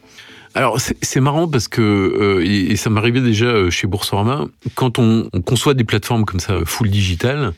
Alors 0.56 0.80
c'est 0.80 1.20
marrant 1.20 1.48
parce 1.48 1.68
que 1.68 1.82
euh, 1.82 2.44
et, 2.44 2.76
ça 2.78 2.90
m'arrivait 2.90 3.22
déjà 3.22 3.70
chez 3.70 3.86
Boursorama 3.86 4.46
quand 4.74 4.98
on, 4.98 5.30
on, 5.32 5.42
conçoit 5.42 5.76
des 5.76 5.84
plateformes 5.84 6.26
comme 6.26 6.40
ça 6.40 6.60
full 6.66 6.90
digital, 6.90 7.54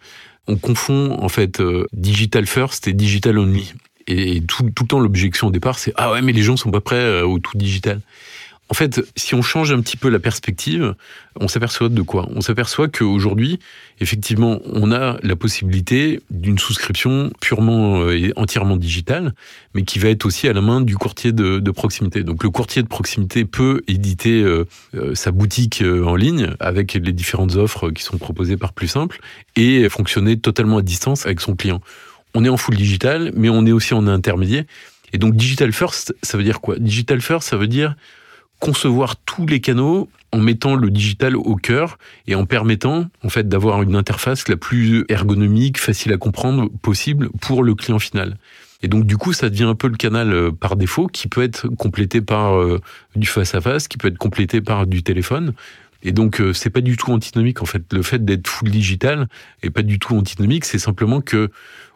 on 0.48 0.58
confond 0.58 1.18
en 1.22 1.30
fait 1.30 1.62
euh, 1.62 1.86
digital 1.94 2.46
first 2.46 2.88
et 2.88 2.94
digital 2.94 3.38
only. 3.38 3.74
Et, 4.08 4.42
tout, 4.42 4.70
tout 4.76 4.84
le 4.84 4.88
temps 4.88 5.00
l'objection 5.00 5.48
au 5.48 5.52
départ 5.52 5.80
c'est 5.80 5.94
ah 5.96 6.12
ouais 6.12 6.22
mais 6.22 6.34
les 6.34 6.42
gens 6.42 6.58
sont 6.58 6.72
pas 6.72 6.82
prêts 6.82 6.96
euh, 6.96 7.26
au 7.26 7.40
tout 7.40 7.58
digital. 7.58 8.02
En 8.72 8.76
fait, 8.76 9.02
si 9.16 9.34
on 9.34 9.42
change 9.42 9.72
un 9.72 9.82
petit 9.82 9.98
peu 9.98 10.10
la 10.10 10.20
perspective, 10.20 10.94
on 11.40 11.48
s'aperçoit 11.48 11.90
de 11.90 12.02
quoi? 12.04 12.30
On 12.36 12.42
s'aperçoit 12.42 12.88
qu'aujourd'hui, 12.88 13.60
effectivement, 14.00 14.60
on 14.66 14.92
a 14.92 15.18
la 15.24 15.36
possibilité 15.36 16.22
d'une 16.30 16.60
souscription 16.60 17.32
purement 17.42 18.10
et 18.12 18.32
entièrement 18.36 18.78
digitale, 18.78 19.34
mais 19.74 19.82
qui 19.82 19.98
va 19.98 20.10
être 20.10 20.24
aussi 20.24 20.48
à 20.48 20.54
la 20.54 20.62
main 20.62 20.82
du 20.82 20.98
courtier 20.98 21.32
de, 21.32 21.72
proximité. 21.72 22.24
Donc 22.24 22.44
le 22.44 22.52
courtier 22.52 22.84
de 22.84 22.88
proximité 22.88 23.44
peut 23.44 23.82
éditer 23.88 24.44
euh, 24.44 24.66
sa 25.16 25.32
boutique 25.32 25.84
en 25.84 26.16
ligne 26.16 26.54
avec 26.60 26.94
les 26.94 27.12
différentes 27.12 27.56
offres 27.56 27.90
qui 27.90 28.04
sont 28.04 28.20
proposées 28.20 28.58
par 28.58 28.74
Plus 28.74 28.88
Simple 28.88 29.20
et 29.56 29.90
fonctionner 29.90 30.38
totalement 30.38 30.78
à 30.78 30.82
distance 30.84 31.26
avec 31.26 31.42
son 31.42 31.56
client. 31.56 31.82
On 32.36 32.46
est 32.46 32.50
en 32.50 32.58
full 32.58 32.76
digital, 32.76 33.32
mais 33.36 33.50
on 33.50 33.66
est 33.66 33.72
aussi 33.72 33.96
en 33.96 34.06
intermédiaire. 34.06 34.66
Et 35.12 35.18
donc 35.18 35.36
digital 35.36 35.72
first, 35.74 36.14
ça 36.22 36.38
veut 36.38 36.44
dire 36.44 36.62
quoi? 36.62 36.78
Digital 36.78 37.20
first, 37.22 37.50
ça 37.50 37.58
veut 37.58 37.68
dire 37.68 37.96
concevoir 38.60 39.16
tous 39.18 39.46
les 39.46 39.62
canaux 39.62 40.10
en 40.32 40.38
mettant 40.38 40.76
le 40.76 40.92
digital 40.92 41.36
au 41.36 41.56
cœur 41.56 41.98
et 42.28 42.36
en 42.36 42.46
permettant 42.46 43.08
en 43.24 43.30
fait 43.30 43.48
d'avoir 43.48 43.82
une 43.82 43.96
interface 43.96 44.48
la 44.48 44.58
plus 44.58 45.06
ergonomique, 45.10 45.80
facile 45.80 46.14
à 46.14 46.18
comprendre 46.18 46.70
possible 46.82 47.30
pour 47.42 47.64
le 47.64 47.74
client 47.74 48.00
final. 48.00 48.38
Et 48.82 48.88
donc 48.88 49.06
du 49.06 49.18
coup, 49.18 49.34
ça 49.34 49.50
devient 49.50 49.64
un 49.64 49.76
peu 49.76 49.88
le 49.88 49.98
canal 49.98 50.52
par 50.54 50.76
défaut 50.76 51.08
qui 51.08 51.28
peut 51.28 51.44
être 51.44 51.68
complété 51.68 52.22
par 52.22 52.58
euh, 52.58 52.80
du 53.16 53.28
face 53.28 53.56
à 53.56 53.62
face, 53.62 53.88
qui 53.88 53.98
peut 53.98 54.08
être 54.08 54.18
complété 54.18 54.62
par 54.62 54.88
du 54.88 55.04
téléphone. 55.04 55.54
Et 56.02 56.12
donc 56.12 56.40
euh, 56.40 56.54
c'est 56.54 56.70
pas 56.70 56.82
du 56.82 56.96
tout 56.98 57.12
antinomique 57.12 57.62
en 57.62 57.66
fait. 57.66 57.84
Le 57.92 58.02
fait 58.02 58.24
d'être 58.24 58.48
full 58.48 58.70
digital 58.70 59.28
est 59.64 59.70
pas 59.70 59.82
du 59.82 60.00
tout 60.00 60.16
antinomique. 60.16 60.66
C'est 60.66 60.80
simplement 60.80 61.22
que 61.22 61.50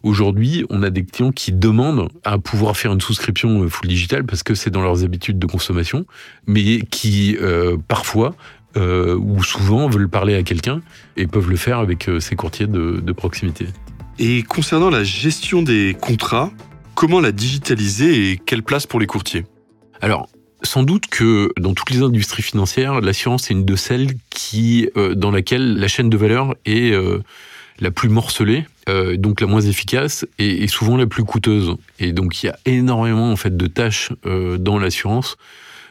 aujourd'hui 0.03 0.65
on 0.69 0.83
a 0.83 0.89
des 0.89 1.05
clients 1.05 1.31
qui 1.31 1.51
demandent 1.51 2.09
à 2.23 2.37
pouvoir 2.37 2.75
faire 2.75 2.91
une 2.91 3.01
souscription 3.01 3.67
full 3.69 3.87
digital 3.87 4.25
parce 4.25 4.43
que 4.43 4.55
c'est 4.55 4.69
dans 4.69 4.81
leurs 4.81 5.03
habitudes 5.03 5.39
de 5.39 5.47
consommation, 5.47 6.05
mais 6.47 6.81
qui 6.81 7.37
euh, 7.39 7.77
parfois 7.87 8.35
euh, 8.75 9.15
ou 9.15 9.43
souvent 9.43 9.87
veulent 9.87 10.09
parler 10.09 10.35
à 10.35 10.41
quelqu'un 10.41 10.81
et 11.15 11.27
peuvent 11.27 11.49
le 11.49 11.57
faire 11.57 11.77
avec 11.77 12.09
euh, 12.09 12.19
ces 12.19 12.35
courtiers 12.35 12.65
de, 12.67 12.99
de 13.03 13.11
proximité. 13.11 13.67
Et 14.17 14.41
concernant 14.43 14.89
la 14.89 15.03
gestion 15.03 15.61
des 15.61 15.95
contrats, 15.99 16.51
comment 16.95 17.19
la 17.19 17.31
digitaliser 17.31 18.31
et 18.31 18.37
quelle 18.37 18.63
place 18.63 18.87
pour 18.87 18.99
les 18.99 19.05
courtiers? 19.05 19.45
Alors, 20.01 20.27
sans 20.63 20.83
doute 20.83 21.07
que 21.07 21.51
dans 21.59 21.73
toutes 21.73 21.91
les 21.91 22.01
industries 22.01 22.41
financières, 22.41 23.01
l'assurance 23.01 23.49
est 23.49 23.53
une 23.53 23.65
de 23.65 23.75
celles 23.75 24.13
qui, 24.29 24.89
euh, 24.97 25.15
dans 25.15 25.31
laquelle 25.31 25.77
la 25.77 25.87
chaîne 25.87 26.09
de 26.09 26.17
valeur 26.17 26.55
est 26.65 26.91
euh, 26.91 27.21
la 27.79 27.91
plus 27.91 28.09
morcelée, 28.09 28.65
euh, 28.89 29.17
donc 29.17 29.41
la 29.41 29.47
moins 29.47 29.61
efficace 29.61 30.25
et, 30.39 30.63
et, 30.63 30.67
souvent 30.67 30.97
la 30.97 31.05
plus 31.05 31.23
coûteuse. 31.23 31.75
Et 31.99 32.13
donc 32.13 32.41
il 32.41 32.47
y 32.47 32.49
a 32.49 32.57
énormément 32.65 33.31
en 33.31 33.35
fait 33.35 33.55
de 33.55 33.67
tâches 33.67 34.11
dans 34.23 34.79
l'assurance, 34.79 35.37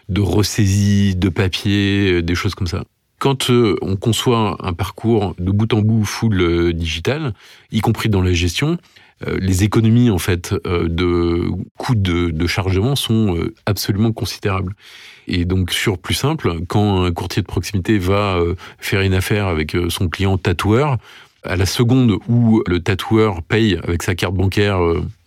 de 0.08 0.20
ressaisie, 0.20 1.16
de 1.16 1.28
papier, 1.28 2.22
des 2.22 2.34
choses 2.34 2.54
comme 2.54 2.66
ça. 2.66 2.84
Quand 3.22 3.50
on 3.50 3.94
conçoit 3.94 4.56
un 4.58 4.72
parcours 4.72 5.36
de 5.38 5.52
bout 5.52 5.72
en 5.74 5.80
bout 5.80 6.04
full 6.04 6.72
digital, 6.72 7.34
y 7.70 7.80
compris 7.80 8.08
dans 8.08 8.20
la 8.20 8.32
gestion, 8.32 8.78
les 9.24 9.62
économies 9.62 10.10
en 10.10 10.18
fait 10.18 10.52
de 10.64 11.48
coûts 11.78 11.94
de, 11.94 12.30
de 12.30 12.46
chargement 12.48 12.96
sont 12.96 13.38
absolument 13.64 14.10
considérables. 14.10 14.74
Et 15.28 15.44
donc 15.44 15.70
sur 15.70 15.98
plus 15.98 16.14
simple, 16.14 16.64
quand 16.66 17.04
un 17.04 17.12
courtier 17.12 17.42
de 17.42 17.46
proximité 17.46 17.96
va 17.96 18.40
faire 18.78 19.02
une 19.02 19.14
affaire 19.14 19.46
avec 19.46 19.76
son 19.88 20.08
client 20.08 20.36
tatoueur, 20.36 20.98
à 21.44 21.54
la 21.54 21.66
seconde 21.66 22.18
où 22.28 22.64
le 22.66 22.80
tatoueur 22.80 23.40
paye 23.42 23.78
avec 23.84 24.02
sa 24.02 24.16
carte 24.16 24.34
bancaire 24.34 24.80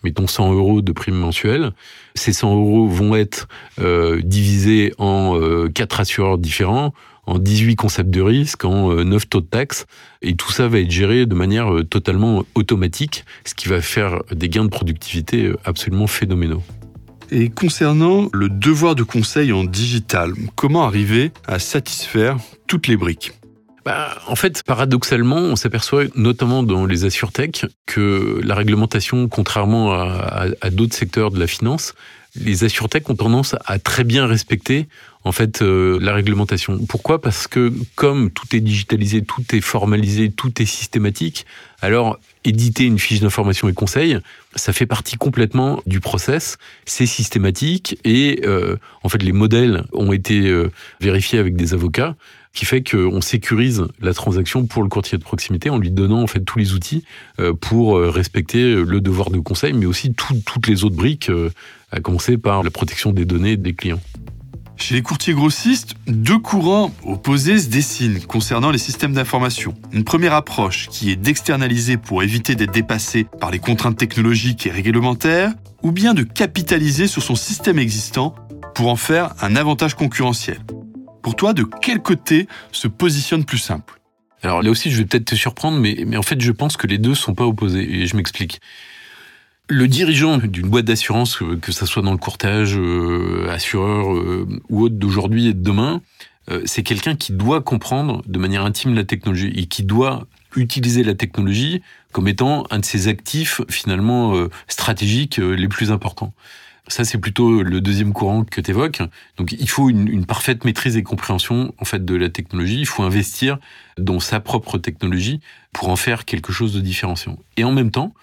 mettons 0.06 0.28
100 0.28 0.52
euros 0.52 0.82
de 0.82 0.92
prime 0.92 1.16
mensuelle. 1.16 1.72
Ces 2.14 2.32
100 2.32 2.54
euros 2.54 2.86
vont 2.86 3.16
être 3.16 3.48
euh, 3.80 4.22
divisés 4.22 4.94
en 4.98 5.36
euh, 5.36 5.68
quatre 5.68 5.98
assureurs 5.98 6.38
différents, 6.38 6.94
en 7.26 7.40
18 7.40 7.74
concepts 7.74 8.10
de 8.10 8.20
risque, 8.20 8.64
en 8.64 8.94
9 9.04 9.28
taux 9.28 9.40
de 9.40 9.46
taxes, 9.46 9.86
et 10.22 10.36
tout 10.36 10.52
ça 10.52 10.68
va 10.68 10.78
être 10.78 10.92
géré 10.92 11.26
de 11.26 11.34
manière 11.34 11.72
totalement 11.90 12.44
automatique, 12.54 13.24
ce 13.44 13.56
qui 13.56 13.66
va 13.66 13.80
faire 13.80 14.22
des 14.30 14.48
gains 14.48 14.64
de 14.64 14.70
productivité 14.70 15.50
absolument 15.64 16.06
phénoménaux. 16.06 16.62
Et 17.32 17.50
concernant 17.50 18.28
le 18.32 18.48
devoir 18.48 18.94
de 18.94 19.02
conseil 19.02 19.52
en 19.52 19.64
digital, 19.64 20.34
comment 20.54 20.84
arriver 20.84 21.32
à 21.48 21.58
satisfaire 21.58 22.36
toutes 22.68 22.86
les 22.86 22.96
briques? 22.96 23.32
Bah, 23.86 24.20
en 24.26 24.34
fait, 24.34 24.64
paradoxalement, 24.64 25.36
on 25.36 25.54
s'aperçoit 25.54 26.06
notamment 26.16 26.64
dans 26.64 26.86
les 26.86 27.04
assurtech 27.04 27.66
que 27.86 28.40
la 28.42 28.56
réglementation, 28.56 29.28
contrairement 29.28 29.92
à, 29.92 30.70
d'autres 30.70 30.96
secteurs 30.96 31.30
de 31.30 31.38
la 31.38 31.46
finance, 31.46 31.94
les 32.34 32.64
assurtech 32.64 33.08
ont 33.08 33.14
tendance 33.14 33.54
à 33.64 33.78
très 33.78 34.02
bien 34.02 34.26
respecter 34.26 34.88
en 35.22 35.30
fait 35.30 35.62
euh, 35.62 36.00
la 36.02 36.12
réglementation. 36.14 36.80
Pourquoi? 36.88 37.20
Parce 37.20 37.46
que 37.46 37.72
comme 37.94 38.32
tout 38.32 38.56
est 38.56 38.60
digitalisé, 38.60 39.22
tout 39.22 39.44
est 39.52 39.60
formalisé, 39.60 40.32
tout 40.32 40.60
est 40.60 40.66
systématique, 40.66 41.46
alors 41.80 42.18
éditer 42.44 42.84
une 42.84 42.98
fiche 42.98 43.20
d'information 43.20 43.68
et 43.68 43.72
conseil, 43.72 44.18
ça 44.56 44.72
fait 44.72 44.86
partie 44.86 45.16
complètement 45.16 45.80
du 45.86 46.00
process, 46.00 46.58
c'est 46.86 47.06
systématique 47.06 47.98
et 48.04 48.40
euh, 48.44 48.76
en 49.04 49.08
fait 49.08 49.22
les 49.22 49.32
modèles 49.32 49.84
ont 49.92 50.12
été 50.12 50.48
euh, 50.48 50.72
vérifiés 51.00 51.38
avec 51.38 51.54
des 51.54 51.72
avocats 51.72 52.16
qui 52.56 52.64
fait 52.64 52.82
qu'on 52.82 53.20
sécurise 53.20 53.84
la 54.00 54.14
transaction 54.14 54.66
pour 54.66 54.82
le 54.82 54.88
courtier 54.88 55.18
de 55.18 55.22
proximité 55.22 55.70
en 55.70 55.78
lui 55.78 55.90
donnant 55.90 56.22
en 56.22 56.26
fait 56.26 56.40
tous 56.40 56.58
les 56.58 56.72
outils 56.72 57.04
euh, 57.38 57.52
pour 57.52 58.00
respecter 58.00 58.74
le 58.74 59.00
devoir 59.00 59.30
de 59.30 59.38
conseil, 59.38 59.74
mais 59.74 59.86
aussi 59.86 60.14
toutes 60.14 60.66
les 60.66 60.82
autres 60.82 60.96
briques, 60.96 61.30
à 61.92 62.00
commencer 62.00 62.38
par 62.38 62.62
la 62.62 62.70
protection 62.70 63.12
des 63.12 63.24
données 63.24 63.56
des 63.56 63.74
clients. 63.74 64.00
Chez 64.76 64.94
les 64.94 65.02
courtiers 65.02 65.32
grossistes, 65.32 65.94
deux 66.06 66.38
courants 66.38 66.92
opposés 67.04 67.58
se 67.58 67.68
dessinent 67.68 68.20
concernant 68.20 68.70
les 68.70 68.78
systèmes 68.78 69.12
d'information. 69.12 69.74
Une 69.92 70.04
première 70.04 70.34
approche 70.34 70.88
qui 70.88 71.10
est 71.10 71.16
d'externaliser 71.16 71.96
pour 71.96 72.22
éviter 72.22 72.54
d'être 72.54 72.72
dépassé 72.72 73.26
par 73.40 73.50
les 73.50 73.58
contraintes 73.58 73.96
technologiques 73.96 74.66
et 74.66 74.70
réglementaires, 74.70 75.52
ou 75.82 75.92
bien 75.92 76.14
de 76.14 76.22
capitaliser 76.22 77.06
sur 77.06 77.22
son 77.22 77.36
système 77.36 77.78
existant 77.78 78.34
pour 78.74 78.88
en 78.88 78.96
faire 78.96 79.34
un 79.40 79.56
avantage 79.56 79.94
concurrentiel. 79.94 80.58
Pour 81.26 81.34
toi, 81.34 81.54
de 81.54 81.64
quel 81.64 82.02
côté 82.02 82.46
se 82.70 82.86
positionne 82.86 83.44
plus 83.44 83.58
simple 83.58 83.98
Alors 84.44 84.62
là 84.62 84.70
aussi, 84.70 84.92
je 84.92 84.98
vais 84.98 85.06
peut-être 85.06 85.24
te 85.24 85.34
surprendre, 85.34 85.76
mais, 85.76 86.04
mais 86.06 86.16
en 86.16 86.22
fait, 86.22 86.40
je 86.40 86.52
pense 86.52 86.76
que 86.76 86.86
les 86.86 86.98
deux 86.98 87.16
sont 87.16 87.34
pas 87.34 87.44
opposés, 87.44 87.82
et 87.82 88.06
je 88.06 88.14
m'explique. 88.14 88.60
Le 89.68 89.88
dirigeant 89.88 90.38
d'une 90.38 90.68
boîte 90.68 90.84
d'assurance, 90.84 91.42
que 91.60 91.72
ce 91.72 91.84
soit 91.84 92.02
dans 92.02 92.12
le 92.12 92.16
courtage, 92.16 92.76
euh, 92.78 93.48
assureur 93.50 94.14
euh, 94.14 94.46
ou 94.68 94.82
autre 94.82 94.94
d'aujourd'hui 94.94 95.48
et 95.48 95.52
de 95.52 95.60
demain, 95.60 96.00
euh, 96.48 96.62
c'est 96.64 96.84
quelqu'un 96.84 97.16
qui 97.16 97.32
doit 97.32 97.60
comprendre 97.60 98.22
de 98.28 98.38
manière 98.38 98.64
intime 98.64 98.94
la 98.94 99.02
technologie 99.02 99.52
et 99.56 99.66
qui 99.66 99.82
doit 99.82 100.28
utiliser 100.54 101.02
la 101.02 101.14
technologie 101.14 101.82
comme 102.12 102.28
étant 102.28 102.68
un 102.70 102.78
de 102.78 102.84
ses 102.84 103.08
actifs 103.08 103.62
finalement 103.68 104.46
stratégiques 104.68 105.38
les 105.38 105.66
plus 105.66 105.90
importants. 105.90 106.32
Ça, 106.88 107.04
c'est 107.04 107.18
plutôt 107.18 107.62
le 107.62 107.80
deuxième 107.80 108.12
courant 108.12 108.44
que 108.44 108.60
tu 108.60 108.70
évoques. 108.70 109.02
Donc, 109.38 109.52
il 109.52 109.68
faut 109.68 109.90
une, 109.90 110.08
une, 110.08 110.24
parfaite 110.24 110.64
maîtrise 110.64 110.96
et 110.96 111.02
compréhension 111.02 111.74
en 111.78 111.84
fait 111.84 112.04
de 112.04 112.14
la 112.14 112.28
technologie. 112.28 112.78
Il 112.78 112.86
faut 112.86 113.02
investir 113.02 113.58
dans 113.98 114.20
sa 114.20 114.38
propre 114.40 114.78
technologie 114.78 115.40
pour 115.72 115.88
en 115.88 115.96
faire 115.96 116.24
quelque 116.24 116.52
chose 116.52 116.72
de 116.74 116.80
différenciant. 116.80 117.38
Et 117.56 117.64
en 117.64 117.72
même 117.72 117.90
temps, 117.90 118.14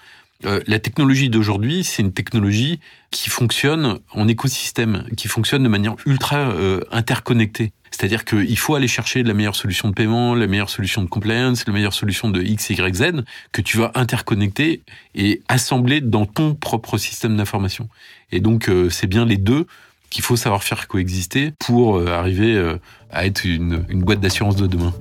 euh, 0.46 0.60
la 0.68 0.80
technologie 0.80 1.30
d'aujourd'hui, 1.30 1.84
c'est 1.84 2.02
une 2.02 2.14
technologie 2.14 2.80
qui 3.12 3.30
fonctionne 3.30 4.00
en 4.12 4.28
écosystème, 4.28 5.06
qui 5.16 5.28
fonctionne 5.28 5.64
de 5.64 5.70
manière 5.70 5.96
ultra 6.06 6.38
euh, 6.38 6.82
interconnectée. 6.92 7.72
C'est-à-dire 7.94 8.26
qu'il 8.26 8.58
faut 8.58 8.74
aller 8.74 8.88
chercher 8.88 9.22
la 9.22 9.36
meilleure 9.36 9.56
solution 9.56 9.88
de 9.88 9.94
paiement, 9.94 10.34
la 10.34 10.48
meilleure 10.48 10.72
solution 10.72 11.04
de 11.04 11.08
compliance, 11.08 11.68
la 11.68 11.74
meilleure 11.74 11.94
solution 11.94 12.30
de 12.30 12.42
X, 12.42 12.72
Y, 12.72 12.96
Z, 12.96 13.24
que 13.52 13.62
tu 13.62 13.78
vas 13.78 13.92
interconnecter 13.94 14.82
et 15.14 15.42
assembler 15.48 16.02
dans 16.02 16.26
ton 16.26 16.56
propre 16.56 16.98
système 16.98 17.38
d'information. 17.38 17.88
Et 18.32 18.40
donc, 18.40 18.68
euh, 18.68 18.90
c'est 18.90 19.06
bien 19.06 19.26
les 19.26 19.38
deux 19.38 19.68
qu'il 20.10 20.24
faut 20.24 20.36
savoir 20.36 20.64
faire 20.64 20.88
coexister 20.88 21.54
pour 21.60 22.08
arriver 22.08 22.76
à 23.12 23.26
être 23.26 23.46
une, 23.46 23.86
une 23.90 24.04
boîte 24.04 24.20
d'assurance 24.20 24.56
de 24.56 24.68
demain. 24.68 24.94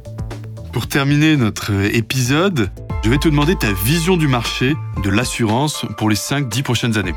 Pour 0.72 0.86
terminer 0.86 1.36
notre 1.36 1.70
épisode, 1.94 2.70
je 3.04 3.10
vais 3.10 3.18
te 3.18 3.28
demander 3.28 3.56
ta 3.56 3.72
vision 3.72 4.16
du 4.16 4.28
marché 4.28 4.74
de 5.04 5.10
l'assurance 5.10 5.84
pour 5.98 6.08
les 6.08 6.16
5-10 6.16 6.62
prochaines 6.62 6.96
années. 6.96 7.14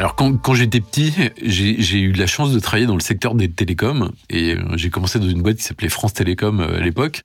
Alors 0.00 0.14
quand, 0.14 0.34
quand 0.38 0.54
j'étais 0.54 0.80
petit, 0.80 1.12
j'ai 1.42 1.98
eu 1.98 2.12
la 2.12 2.26
chance 2.26 2.52
de 2.52 2.58
travailler 2.58 2.86
dans 2.86 2.94
le 2.94 3.02
secteur 3.02 3.34
des 3.34 3.50
télécoms 3.50 4.12
et 4.30 4.54
euh, 4.54 4.62
j'ai 4.76 4.88
commencé 4.88 5.18
dans 5.18 5.28
une 5.28 5.42
boîte 5.42 5.58
qui 5.58 5.64
s'appelait 5.64 5.90
France 5.90 6.14
Télécom 6.14 6.60
euh, 6.60 6.78
à 6.78 6.80
l'époque, 6.80 7.20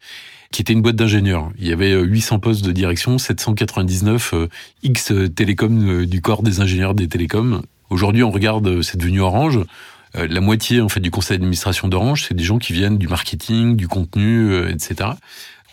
qui 0.52 0.62
était 0.62 0.74
une 0.74 0.82
boîte 0.82 0.98
d'ingénieurs. 0.98 1.52
Il 1.58 1.66
y 1.66 1.72
avait 1.72 1.94
800 1.94 2.36
euh, 2.36 2.40
postes 2.40 2.66
de 2.66 2.74
direction, 2.74 3.18
799 3.18 4.34
X 4.84 5.14
télécoms 5.34 6.04
du 6.04 6.20
corps 6.20 6.44
des 6.44 6.60
ingénieurs 6.60 6.96
des 6.96 7.08
télécoms. 7.08 7.62
Aujourd'hui, 7.90 8.24
on 8.24 8.32
regarde, 8.32 8.82
c'est 8.82 8.98
devenu 8.98 9.22
Orange. 9.22 9.62
La 10.14 10.42
moitié 10.42 10.82
en 10.82 10.90
fait 10.90 11.00
du 11.00 11.12
conseil 11.12 11.38
d'administration 11.38 11.88
d'Orange, 11.88 12.26
c'est 12.28 12.34
des 12.34 12.44
gens 12.44 12.58
qui 12.58 12.74
viennent 12.74 12.98
du 12.98 13.08
marketing, 13.08 13.78
du 13.78 13.88
contenu, 13.88 14.54
etc. 14.70 15.12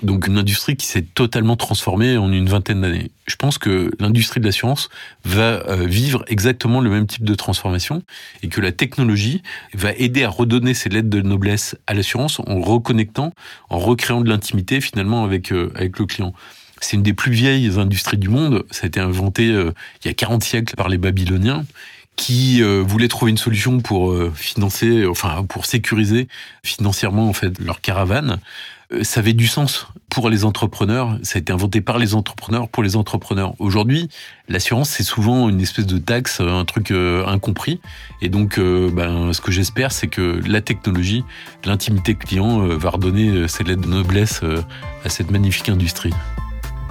Donc 0.03 0.27
une 0.27 0.39
industrie 0.39 0.77
qui 0.77 0.87
s'est 0.87 1.03
totalement 1.03 1.57
transformée 1.57 2.17
en 2.17 2.33
une 2.33 2.49
vingtaine 2.49 2.81
d'années. 2.81 3.11
Je 3.27 3.37
pense 3.37 3.59
que 3.59 3.93
l'industrie 4.01 4.41
de 4.41 4.45
l'assurance 4.45 4.89
va 5.25 5.63
euh, 5.69 5.87
vivre 5.87 6.25
exactement 6.27 6.81
le 6.81 6.91
même 6.91 7.07
type 7.07 7.25
de 7.25 7.35
transformation 7.35 8.03
et 8.43 8.49
que 8.49 8.61
la 8.61 8.73
technologie 8.73 9.43
va 9.75 9.93
aider 9.93 10.25
à 10.25 10.29
redonner 10.29 10.75
ses 10.75 10.89
lettres 10.89 11.09
de 11.09 11.21
noblesse 11.21 11.77
à 11.87 11.95
l'assurance 11.95 12.41
en 12.41 12.61
reconnectant, 12.61 13.33
en 13.71 13.79
recréant 13.79 14.23
de 14.23 14.29
l'intimité 14.29 14.81
finalement 14.81 15.25
avec 15.25 15.53
euh, 15.53 15.71
avec 15.77 15.99
le 15.99 16.07
client. 16.07 16.35
C'est 16.81 16.97
une 16.97 17.05
des 17.05 17.15
plus 17.15 17.31
vieilles 17.31 17.79
industries 17.79 18.19
du 18.19 18.29
monde. 18.29 18.65
Ça 18.73 18.85
a 18.85 18.87
été 18.89 18.99
inventé 18.99 19.51
euh, 19.51 19.73
il 20.05 20.09
y 20.09 20.11
a 20.11 20.15
40 20.15 20.43
siècles 20.43 20.75
par 20.75 20.89
les 20.89 20.99
Babyloniens 20.99 21.65
qui 22.15 22.61
voulaient 22.63 23.09
trouver 23.09 23.31
une 23.31 23.39
solution 23.39 23.81
pour 23.81 24.15
financer, 24.35 25.07
enfin 25.07 25.47
pour 25.49 25.65
sécuriser 25.65 26.29
financièrement 26.63 27.27
en 27.27 27.33
fait 27.33 27.59
leur 27.59 27.81
caravane. 27.81 28.39
Euh, 28.93 29.05
ça 29.05 29.21
avait 29.21 29.33
du 29.33 29.47
sens 29.47 29.87
pour 30.11 30.29
les 30.29 30.45
entrepreneurs. 30.45 31.19
Ça 31.23 31.39
a 31.39 31.41
été 31.41 31.53
inventé 31.53 31.81
par 31.81 31.99
les 31.99 32.15
entrepreneurs 32.15 32.69
pour 32.69 32.83
les 32.83 32.97
entrepreneurs. 32.97 33.55
Aujourd'hui, 33.59 34.09
l'assurance 34.49 34.91
c'est 34.91 35.03
souvent 35.03 35.49
une 35.49 35.61
espèce 35.61 35.87
de 35.87 35.99
taxe, 35.99 36.41
un 36.41 36.65
truc 36.65 36.91
euh, 36.91 37.27
incompris. 37.27 37.81
Et 38.21 38.29
donc, 38.29 38.59
euh, 38.59 38.91
ben, 38.91 39.33
ce 39.33 39.41
que 39.41 39.53
j'espère, 39.53 39.93
c'est 39.93 40.09
que 40.09 40.41
la 40.47 40.61
technologie, 40.61 41.25
l'intimité 41.65 42.15
client, 42.15 42.61
va 42.77 42.91
redonner 42.91 43.49
ses 43.49 43.65
lettres 43.65 43.83
de 43.83 43.89
noblesse 43.89 44.43
à 45.05 45.09
cette 45.09 45.31
magnifique 45.31 45.69
industrie. 45.69 46.13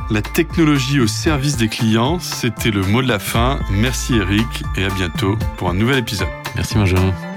La 0.10 0.22
technologie 0.22 1.00
au 1.00 1.08
service 1.08 1.56
des 1.56 1.70
clients, 1.70 2.20
c'était 2.20 2.72
le 2.72 2.82
mot 2.82 3.02
de 3.02 3.08
la 3.08 3.20
fin. 3.20 3.60
Merci 3.72 4.16
Eric 4.16 4.48
et 4.76 4.84
à 4.84 4.90
bientôt 4.90 5.38
pour 5.58 5.70
un 5.70 5.74
nouvel 5.74 6.00
épisode. 6.00 6.28
Merci 6.56 6.76
Benjamin. 6.76 7.31